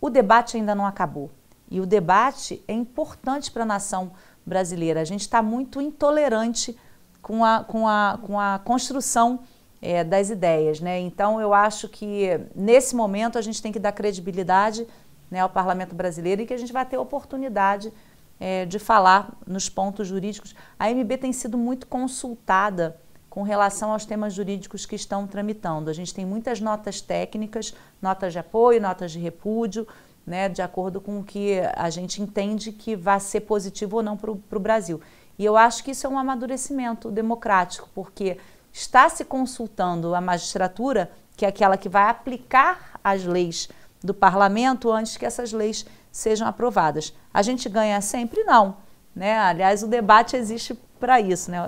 [0.00, 1.30] O debate ainda não acabou.
[1.70, 4.12] E o debate é importante para a nação
[4.44, 5.00] brasileira.
[5.00, 6.76] A gente está muito intolerante
[7.20, 9.40] com a, com a, com a construção
[9.80, 10.80] é, das ideias.
[10.80, 11.00] Né?
[11.00, 14.86] Então, eu acho que nesse momento a gente tem que dar credibilidade
[15.30, 17.92] né, ao parlamento brasileiro e que a gente vai ter oportunidade
[18.38, 20.54] é, de falar nos pontos jurídicos.
[20.78, 23.00] A MB tem sido muito consultada
[23.34, 25.90] com relação aos temas jurídicos que estão tramitando.
[25.90, 29.88] A gente tem muitas notas técnicas, notas de apoio, notas de repúdio,
[30.24, 34.16] né, de acordo com o que a gente entende que vai ser positivo ou não
[34.16, 35.00] para o Brasil.
[35.36, 38.38] E eu acho que isso é um amadurecimento democrático, porque
[38.72, 43.68] está se consultando a magistratura, que é aquela que vai aplicar as leis
[44.00, 47.12] do parlamento antes que essas leis sejam aprovadas.
[47.32, 48.44] A gente ganha sempre?
[48.44, 48.76] Não.
[49.12, 49.36] Né?
[49.36, 51.58] Aliás, o debate existe para isso, né?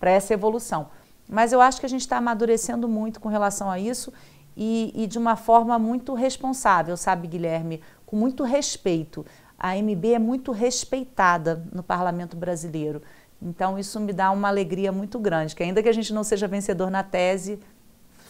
[0.00, 0.88] Para essa evolução.
[1.28, 4.12] Mas eu acho que a gente está amadurecendo muito com relação a isso
[4.56, 7.80] e, e, de uma forma muito responsável, sabe, Guilherme?
[8.04, 9.24] Com muito respeito.
[9.56, 13.00] A MB é muito respeitada no parlamento brasileiro.
[13.40, 16.48] Então, isso me dá uma alegria muito grande, que ainda que a gente não seja
[16.48, 17.60] vencedor na tese,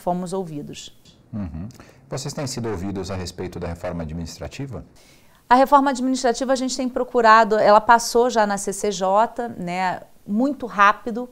[0.01, 0.95] fomos ouvidos.
[1.33, 1.69] Uhum.
[2.09, 4.85] Vocês têm sido ouvidos a respeito da reforma administrativa?
[5.49, 11.29] A reforma administrativa a gente tem procurado, ela passou já na CCJ, né, muito rápido.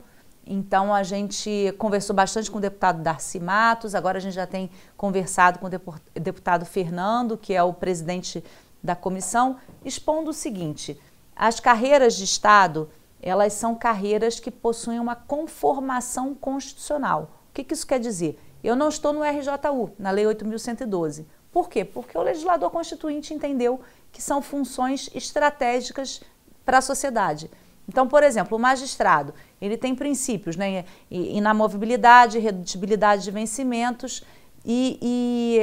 [0.51, 4.71] Então a gente conversou bastante com o deputado Darcy Matos, agora a gente já tem
[4.97, 5.71] conversado com o
[6.19, 8.43] deputado Fernando, que é o presidente
[8.83, 10.99] da comissão, expondo o seguinte:
[11.37, 12.89] as carreiras de Estado,
[13.21, 17.31] elas são carreiras que possuem uma conformação constitucional.
[17.51, 18.41] O que, que isso quer dizer?
[18.65, 21.27] Eu não estou no RJU, na Lei 8.112.
[21.53, 21.85] Por quê?
[21.85, 23.81] Porque o legislador constituinte entendeu
[24.11, 26.23] que são funções estratégicas
[26.65, 27.51] para a sociedade.
[27.89, 30.85] Então, por exemplo, o magistrado, ele tem princípios, né?
[31.11, 34.23] Inamovibilidade, redutibilidade de vencimentos
[34.65, 35.61] e, e,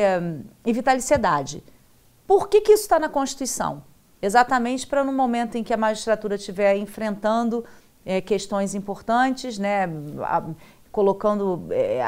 [0.65, 1.63] e vitaliciedade.
[2.25, 3.83] Por que, que isso está na Constituição?
[4.19, 7.63] Exatamente para no momento em que a magistratura estiver enfrentando
[8.03, 9.87] é, questões importantes, né?
[10.91, 12.01] colocando é,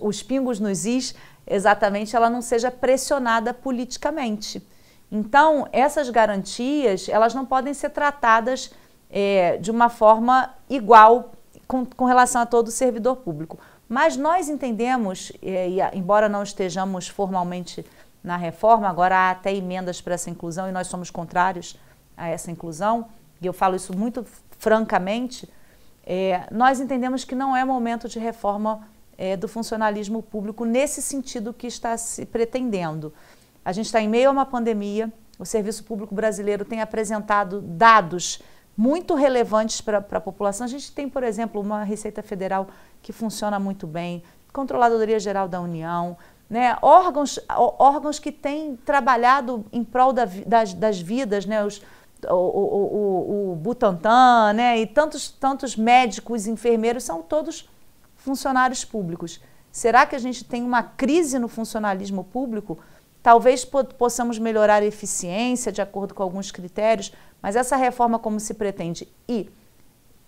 [0.00, 1.14] os pingos nos is,
[1.46, 4.62] exatamente ela não seja pressionada politicamente.
[5.10, 8.70] Então, essas garantias, elas não podem ser tratadas
[9.10, 11.32] é, de uma forma igual
[11.66, 13.58] com, com, relação a todo servidor público.
[13.88, 17.84] Mas nós entendemos, é, e, embora não estejamos formalmente
[18.22, 21.78] na reforma, agora há até emendas para essa inclusão e nós somos contrários
[22.16, 23.06] a essa inclusão,
[23.40, 24.24] e eu falo isso muito
[24.58, 25.48] francamente,
[26.04, 28.88] é, nós entendemos que não é momento de reforma
[29.18, 33.12] é, do funcionalismo público nesse sentido que está se pretendendo.
[33.64, 38.40] A gente está em meio a uma pandemia, o serviço público brasileiro tem apresentado dados
[38.76, 40.64] muito relevantes para a população.
[40.64, 42.68] A gente tem, por exemplo, uma Receita Federal
[43.02, 46.16] que funciona muito bem, Controladoria Geral da União,
[46.48, 51.82] né, órgãos, órgãos que têm trabalhado em prol da, das, das vidas, né, os,
[52.24, 54.78] o, o, o, Butantan, né?
[54.78, 57.68] E tantos, tantos médicos, enfermeiros, são todos
[58.16, 59.40] funcionários públicos.
[59.70, 62.78] Será que a gente tem uma crise no funcionalismo público?
[63.22, 63.64] Talvez
[63.98, 67.12] possamos melhorar a eficiência de acordo com alguns critérios,
[67.46, 69.48] mas essa reforma, como se pretende, e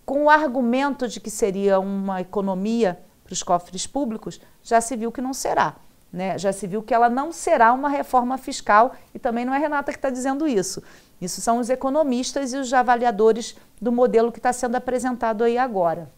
[0.05, 5.11] com o argumento de que seria uma economia para os cofres públicos, já se viu
[5.11, 5.75] que não será.
[6.13, 6.37] Né?
[6.37, 9.91] Já se viu que ela não será uma reforma fiscal e também não é Renata
[9.91, 10.81] que está dizendo isso.
[11.19, 16.09] Isso são os economistas e os avaliadores do modelo que está sendo apresentado aí agora.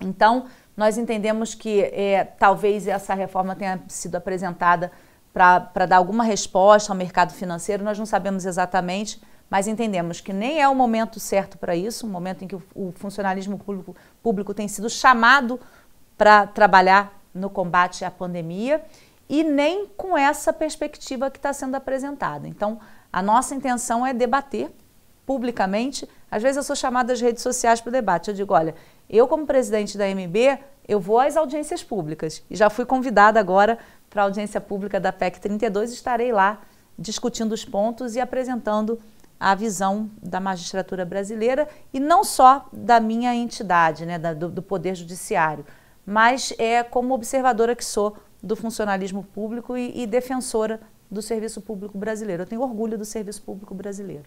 [0.00, 4.90] Então, nós entendemos que é, talvez essa reforma tenha sido apresentada
[5.34, 9.20] para dar alguma resposta ao mercado financeiro, nós não sabemos exatamente,
[9.50, 12.92] mas entendemos que nem é o momento certo para isso, o momento em que o,
[12.92, 15.58] funcionalismo público, público tem sido chamado
[16.16, 18.80] para trabalhar no combate à pandemia
[19.28, 22.46] e nem com essa perspectiva que está sendo apresentada.
[22.46, 22.78] Então,
[23.12, 24.70] a nossa intenção é debater
[25.26, 26.08] publicamente.
[26.30, 28.28] Às vezes eu sou chamada das redes sociais para o debate.
[28.28, 28.74] Eu digo, olha,
[29.08, 32.42] eu como presidente da MB, eu vou às audiências públicas.
[32.48, 36.60] E já fui convidada agora para a audiência pública da PEC 32 e estarei lá
[36.98, 39.00] discutindo os pontos e apresentando
[39.40, 44.62] a visão da magistratura brasileira e não só da minha entidade, né, da, do, do
[44.62, 45.64] Poder Judiciário,
[46.04, 51.96] mas é como observadora que sou do funcionalismo público e, e defensora do serviço público
[51.96, 52.42] brasileiro.
[52.42, 54.24] Eu tenho orgulho do serviço público brasileiro.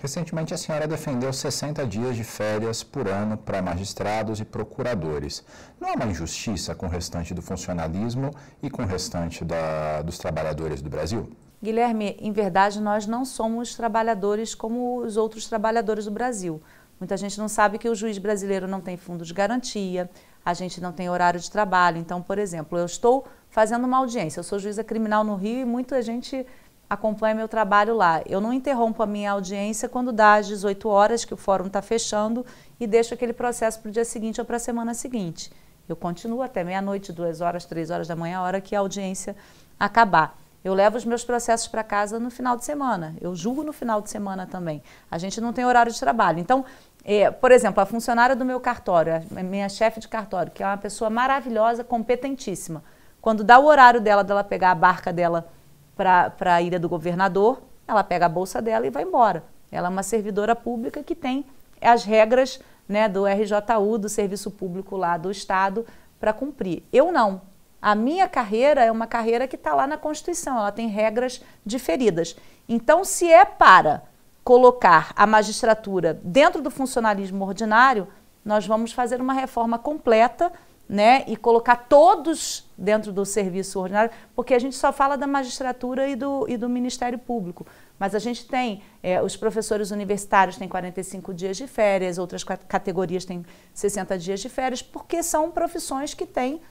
[0.00, 5.44] Recentemente, a senhora defendeu 60 dias de férias por ano para magistrados e procuradores.
[5.80, 8.30] Não é uma injustiça com o restante do funcionalismo
[8.62, 11.30] e com o restante da, dos trabalhadores do Brasil?
[11.64, 16.60] Guilherme, em verdade, nós não somos trabalhadores como os outros trabalhadores do Brasil.
[17.00, 20.10] Muita gente não sabe que o juiz brasileiro não tem fundo de garantia,
[20.44, 21.96] a gente não tem horário de trabalho.
[21.96, 25.64] Então, por exemplo, eu estou fazendo uma audiência, eu sou juíza criminal no Rio e
[25.64, 26.46] muita gente
[26.88, 28.22] acompanha meu trabalho lá.
[28.26, 31.80] Eu não interrompo a minha audiência quando dá às 18 horas, que o fórum está
[31.80, 32.44] fechando,
[32.78, 35.50] e deixo aquele processo para o dia seguinte ou para a semana seguinte.
[35.88, 39.34] Eu continuo até meia-noite, duas horas, três horas da manhã, a hora que a audiência
[39.80, 40.43] acabar.
[40.64, 43.14] Eu levo os meus processos para casa no final de semana.
[43.20, 44.82] Eu julgo no final de semana também.
[45.10, 46.38] A gente não tem horário de trabalho.
[46.38, 46.64] Então,
[47.04, 50.66] é, por exemplo, a funcionária do meu cartório, a minha chefe de cartório, que é
[50.66, 52.82] uma pessoa maravilhosa, competentíssima.
[53.20, 55.46] Quando dá o horário dela, dela pegar a barca dela
[55.94, 59.44] para a ilha do governador, ela pega a bolsa dela e vai embora.
[59.70, 61.44] Ela é uma servidora pública que tem
[61.78, 65.84] as regras né, do RJU, do Serviço Público lá do Estado,
[66.18, 66.82] para cumprir.
[66.90, 67.42] Eu não.
[67.84, 72.34] A minha carreira é uma carreira que está lá na Constituição, ela tem regras diferidas.
[72.66, 74.04] Então, se é para
[74.42, 78.08] colocar a magistratura dentro do funcionalismo ordinário,
[78.42, 80.50] nós vamos fazer uma reforma completa
[80.88, 86.08] né, e colocar todos dentro do serviço ordinário, porque a gente só fala da magistratura
[86.08, 87.66] e do, e do Ministério Público.
[87.98, 93.26] Mas a gente tem, é, os professores universitários têm 45 dias de férias, outras categorias
[93.26, 93.44] têm
[93.74, 96.62] 60 dias de férias, porque são profissões que têm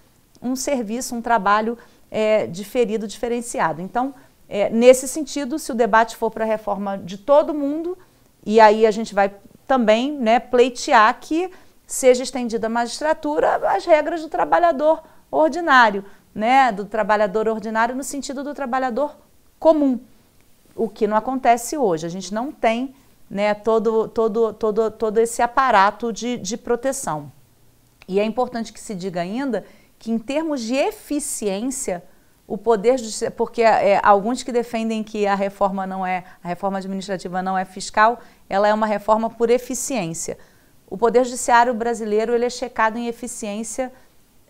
[0.43, 1.77] um serviço, um trabalho
[2.11, 3.81] é, diferido, diferenciado.
[3.81, 4.13] Então,
[4.47, 7.97] é, nesse sentido, se o debate for para a reforma de todo mundo,
[8.45, 9.33] e aí a gente vai
[9.65, 11.49] também né, pleitear que
[11.87, 15.01] seja estendida a magistratura as regras do trabalhador
[15.31, 19.15] ordinário, né, do trabalhador ordinário no sentido do trabalhador
[19.59, 19.99] comum,
[20.75, 22.05] o que não acontece hoje.
[22.05, 22.93] A gente não tem
[23.29, 27.31] né, todo, todo, todo, todo esse aparato de, de proteção.
[28.07, 29.65] E é importante que se diga ainda
[30.03, 32.03] que em termos de eficiência,
[32.45, 36.77] o poder judiciário, porque é, alguns que defendem que a reforma não é, a reforma
[36.77, 40.37] administrativa não é fiscal, ela é uma reforma por eficiência.
[40.89, 43.93] O poder judiciário brasileiro ele é checado em eficiência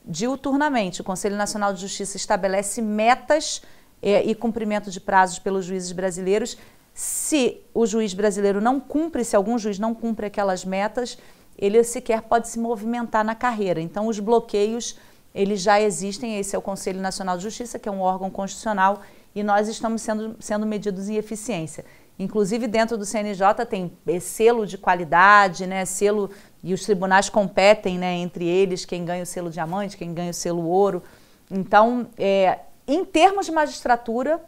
[0.03, 1.01] diuturnamente.
[1.01, 3.61] O Conselho Nacional de Justiça estabelece metas
[4.01, 6.57] é, e cumprimento de prazos pelos juízes brasileiros.
[6.95, 11.15] Se o juiz brasileiro não cumpre, se algum juiz não cumpre aquelas metas,
[11.55, 13.79] ele sequer pode se movimentar na carreira.
[13.79, 14.97] Então, os bloqueios
[15.33, 19.01] eles já existem, esse é o Conselho Nacional de Justiça, que é um órgão constitucional,
[19.33, 21.83] e nós estamos sendo, sendo medidos em eficiência.
[22.19, 23.91] Inclusive, dentro do CNJ tem
[24.21, 26.29] selo de qualidade, né, selo,
[26.63, 30.33] e os tribunais competem né, entre eles, quem ganha o selo diamante, quem ganha o
[30.33, 31.01] selo ouro.
[31.49, 34.39] Então, é, em termos de magistratura,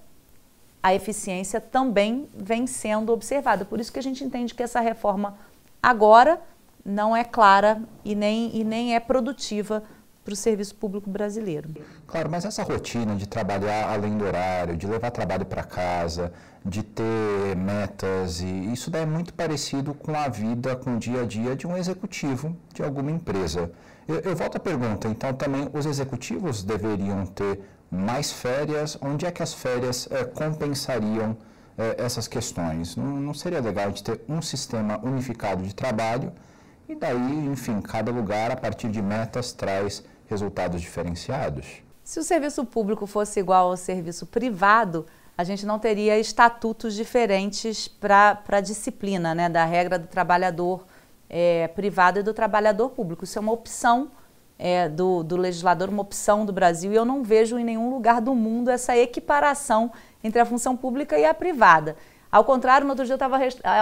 [0.83, 3.65] a eficiência também vem sendo observada.
[3.65, 5.35] Por isso que a gente entende que essa reforma
[5.81, 6.39] agora
[6.85, 9.81] não é clara e nem, e nem é produtiva
[10.25, 11.69] para o serviço público brasileiro.
[12.07, 16.33] Claro, mas essa rotina de trabalhar além do horário, de levar trabalho para casa,
[16.65, 21.25] de ter metas, e isso é muito parecido com a vida, com o dia a
[21.25, 23.71] dia de um executivo de alguma empresa.
[24.07, 27.59] Eu, eu volto à pergunta, então também os executivos deveriam ter
[27.91, 28.97] mais férias?
[28.99, 31.37] Onde é que as férias é, compensariam
[31.77, 32.95] é, essas questões?
[32.95, 36.33] Não, não seria legal de ter um sistema unificado de trabalho
[36.87, 41.83] e daí, enfim, cada lugar, a partir de metas, traz resultados diferenciados?
[42.03, 45.05] Se o serviço público fosse igual ao serviço privado,
[45.37, 50.85] a gente não teria estatutos diferentes para a disciplina né, da regra do trabalhador
[51.29, 53.23] é, privado e do trabalhador público.
[53.23, 54.11] Isso é uma opção
[54.57, 58.21] é, do, do, legislador, uma opção do Brasil, e eu não vejo em nenhum lugar
[58.21, 59.91] do mundo essa equiparação
[60.23, 61.97] entre a função pública e a privada.
[62.31, 63.37] Ao contrário, no outro dia eu estava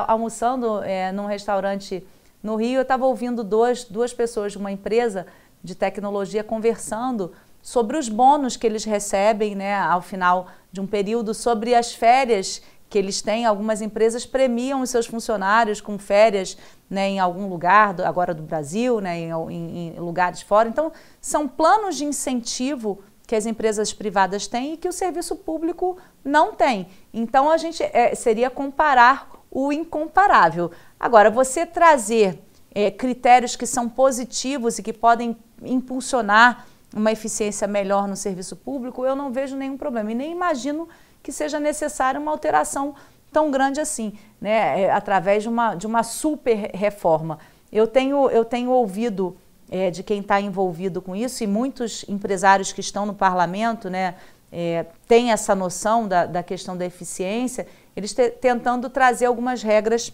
[0.07, 2.05] almoçando é, num restaurante
[2.41, 5.25] no Rio, eu estava ouvindo dois, duas pessoas de uma empresa
[5.63, 11.33] de tecnologia conversando sobre os bônus que eles recebem né, ao final de um período,
[11.33, 13.45] sobre as férias que eles têm.
[13.45, 16.57] Algumas empresas premiam os seus funcionários com férias
[16.89, 20.67] né, em algum lugar, agora do Brasil, né, em, em, em lugares fora.
[20.67, 25.97] Então, são planos de incentivo que as empresas privadas têm e que o serviço público
[26.23, 26.87] não tem.
[27.13, 30.69] Então, a gente é, seria comparar o incomparável.
[30.99, 32.42] Agora, você trazer
[32.73, 39.05] é, critérios que são positivos e que podem impulsionar uma eficiência melhor no serviço público,
[39.05, 40.87] eu não vejo nenhum problema e nem imagino
[41.21, 42.93] que seja necessária uma alteração
[43.31, 47.39] tão grande assim, né, é, através de uma, de uma super reforma.
[47.71, 49.35] Eu tenho, eu tenho ouvido
[49.71, 54.15] é, de quem está envolvido com isso e muitos empresários que estão no parlamento né,
[54.51, 60.13] é, têm essa noção da, da questão da eficiência, eles te, tentando trazer algumas regras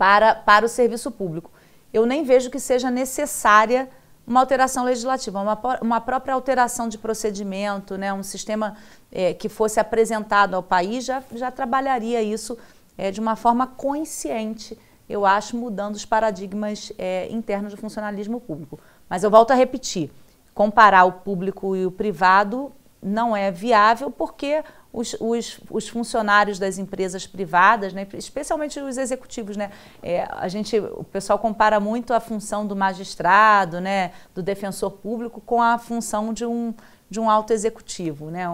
[0.00, 1.50] para, para o serviço público.
[1.92, 3.86] Eu nem vejo que seja necessária
[4.26, 8.78] uma alteração legislativa, uma, uma própria alteração de procedimento, né, um sistema
[9.12, 12.56] é, que fosse apresentado ao país já, já trabalharia isso
[12.96, 18.80] é, de uma forma consciente, eu acho, mudando os paradigmas é, internos do funcionalismo público.
[19.06, 20.10] Mas eu volto a repetir,
[20.54, 22.72] comparar o público e o privado
[23.02, 29.56] não é viável porque os, os, os funcionários das empresas privadas, né, especialmente os executivos.
[29.56, 29.70] Né,
[30.02, 35.40] é, a gente, o pessoal compara muito a função do magistrado, né, do defensor público,
[35.40, 36.74] com a função de um,
[37.08, 38.30] de um alto executivo.
[38.30, 38.44] Né,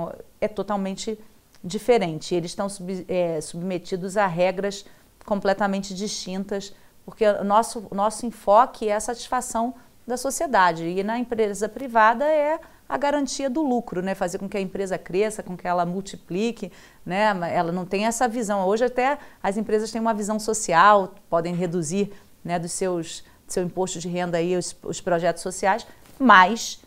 [0.40, 1.18] é totalmente
[1.64, 2.34] diferente.
[2.34, 4.84] Eles estão sub, é, submetidos a regras
[5.24, 6.72] completamente distintas,
[7.04, 9.74] porque o nosso, nosso enfoque é a satisfação
[10.06, 10.84] da sociedade.
[10.84, 14.14] E na empresa privada é a garantia do lucro, né?
[14.14, 16.70] fazer com que a empresa cresça, com que ela multiplique.
[17.04, 17.32] Né?
[17.52, 18.66] Ela não tem essa visão.
[18.66, 22.12] Hoje até as empresas têm uma visão social, podem reduzir
[22.44, 25.86] né, dos seus seu imposto de renda aí os, os projetos sociais,
[26.18, 26.80] mas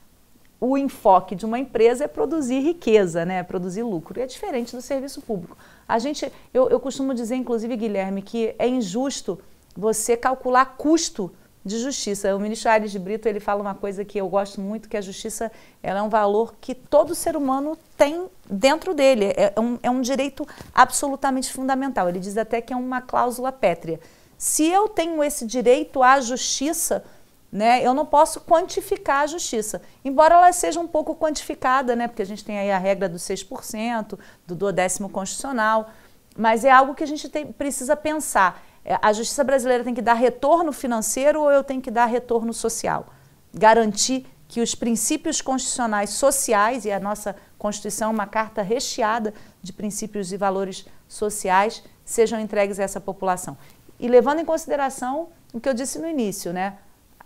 [0.60, 3.44] o enfoque de uma empresa é produzir riqueza, né?
[3.44, 4.20] produzir lucro.
[4.20, 5.58] E é diferente do serviço público.
[5.88, 9.40] A gente, eu, eu costumo dizer, inclusive, Guilherme, que é injusto
[9.76, 11.32] você calcular custo
[11.64, 12.36] de justiça.
[12.36, 15.02] O ministro Aires de Brito ele fala uma coisa que eu gosto muito, que a
[15.02, 15.52] justiça
[15.84, 19.26] ela é um valor que todo ser humano tem dentro dele.
[19.36, 22.08] É, é um, é um direito absolutamente fundamental.
[22.08, 24.00] Ele diz até que é uma cláusula pétrea.
[24.38, 27.04] Se eu tenho esse direito à justiça,
[27.52, 29.82] né, eu não posso quantificar a justiça.
[30.06, 33.24] Embora ela seja um pouco quantificada, né, porque a gente tem aí a regra dos
[33.24, 35.90] 6%, do duodécimo constitucional,
[36.38, 38.64] mas é algo que a gente tem, precisa pensar
[39.02, 43.08] a justiça brasileira tem que dar retorno financeiro ou eu tenho que dar retorno social?
[43.54, 49.72] Garantir que os princípios constitucionais sociais, e a nossa Constituição é uma carta recheada de
[49.72, 53.58] princípios e valores sociais, sejam entregues a essa população.
[54.00, 56.78] E levando em consideração o que eu disse no início, né?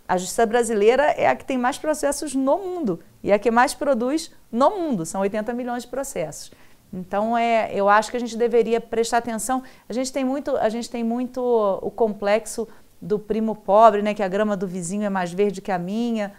[0.06, 3.72] A justiça brasileira é a que tem mais processos no mundo e a que mais
[3.72, 6.52] produz no mundo, são 80 milhões de processos.
[6.94, 9.64] Então, é, eu acho que a gente deveria prestar atenção.
[9.88, 11.40] A gente tem muito, a gente tem muito
[11.82, 12.68] o complexo
[13.02, 16.32] do primo pobre, né, que a grama do vizinho é mais verde que a minha.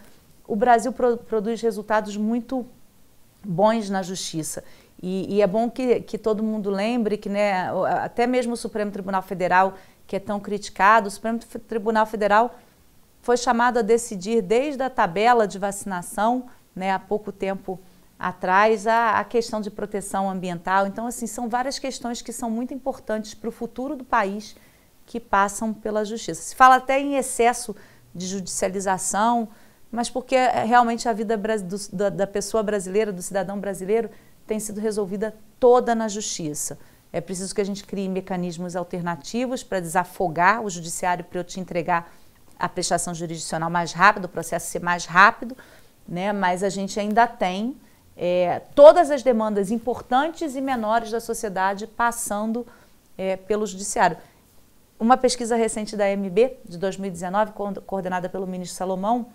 [0.48, 2.66] O Brasil pro, produz resultados muito
[3.44, 4.64] bons na justiça.
[5.02, 7.68] E, e, é bom que, que todo mundo lembre que né,
[8.02, 9.74] até mesmo o Supremo Tribunal Federal,
[10.06, 11.38] que é tão criticado, o Supremo
[11.68, 12.58] Tribunal Federal
[13.20, 17.78] foi chamado a decidir desde a tabela de vacinação, né, há pouco tempo
[18.18, 20.86] atrás a, a, questão de proteção ambiental.
[20.86, 24.56] Então, assim, são várias questões que são muito importantes para o futuro do país
[25.04, 26.42] que passam pela justiça.
[26.42, 27.76] Se fala até em excesso
[28.14, 29.48] de judicialização,
[29.90, 34.10] mas porque é, realmente a vida do, da, da pessoa brasileira, do cidadão brasileiro,
[34.46, 36.78] tem sido resolvida toda na justiça.
[37.12, 41.60] É preciso que a gente crie mecanismos alternativos para desafogar o judiciário para eu te
[41.60, 42.12] entregar
[42.58, 45.56] a prestação jurisdicional mais rápido, o processo ser mais rápido,
[46.08, 46.32] né?
[46.32, 47.76] mas a gente ainda tem
[48.16, 52.66] é, todas as demandas importantes e menores da sociedade passando
[53.16, 54.16] é, pelo judiciário.
[54.98, 57.52] Uma pesquisa recente da MB, de 2019,
[57.86, 59.26] coordenada pelo ministro Salomão,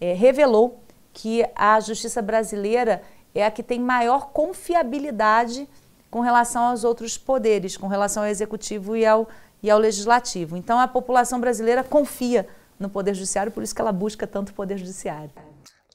[0.00, 0.80] é, revelou
[1.12, 3.02] que a justiça brasileira
[3.34, 5.68] é a que tem maior confiabilidade
[6.10, 9.28] com relação aos outros poderes, com relação ao executivo e ao,
[9.62, 10.56] e ao legislativo.
[10.56, 12.46] Então, a população brasileira confia
[12.78, 15.30] no Poder Judiciário, por isso que ela busca tanto Poder Judiciário.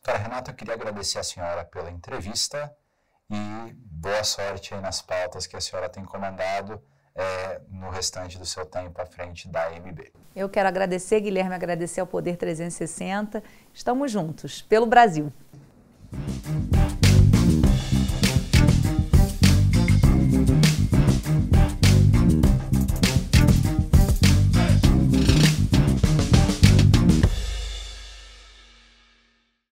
[0.06, 2.72] Doutora Renata, eu queria agradecer a senhora pela entrevista
[3.28, 6.80] e boa sorte aí nas pautas que a senhora tem comandado
[7.16, 10.14] é, no restante do seu tempo à frente da AMB.
[10.36, 13.42] Eu quero agradecer, Guilherme, agradecer ao Poder 360.
[13.74, 15.34] Estamos juntos, pelo Brasil.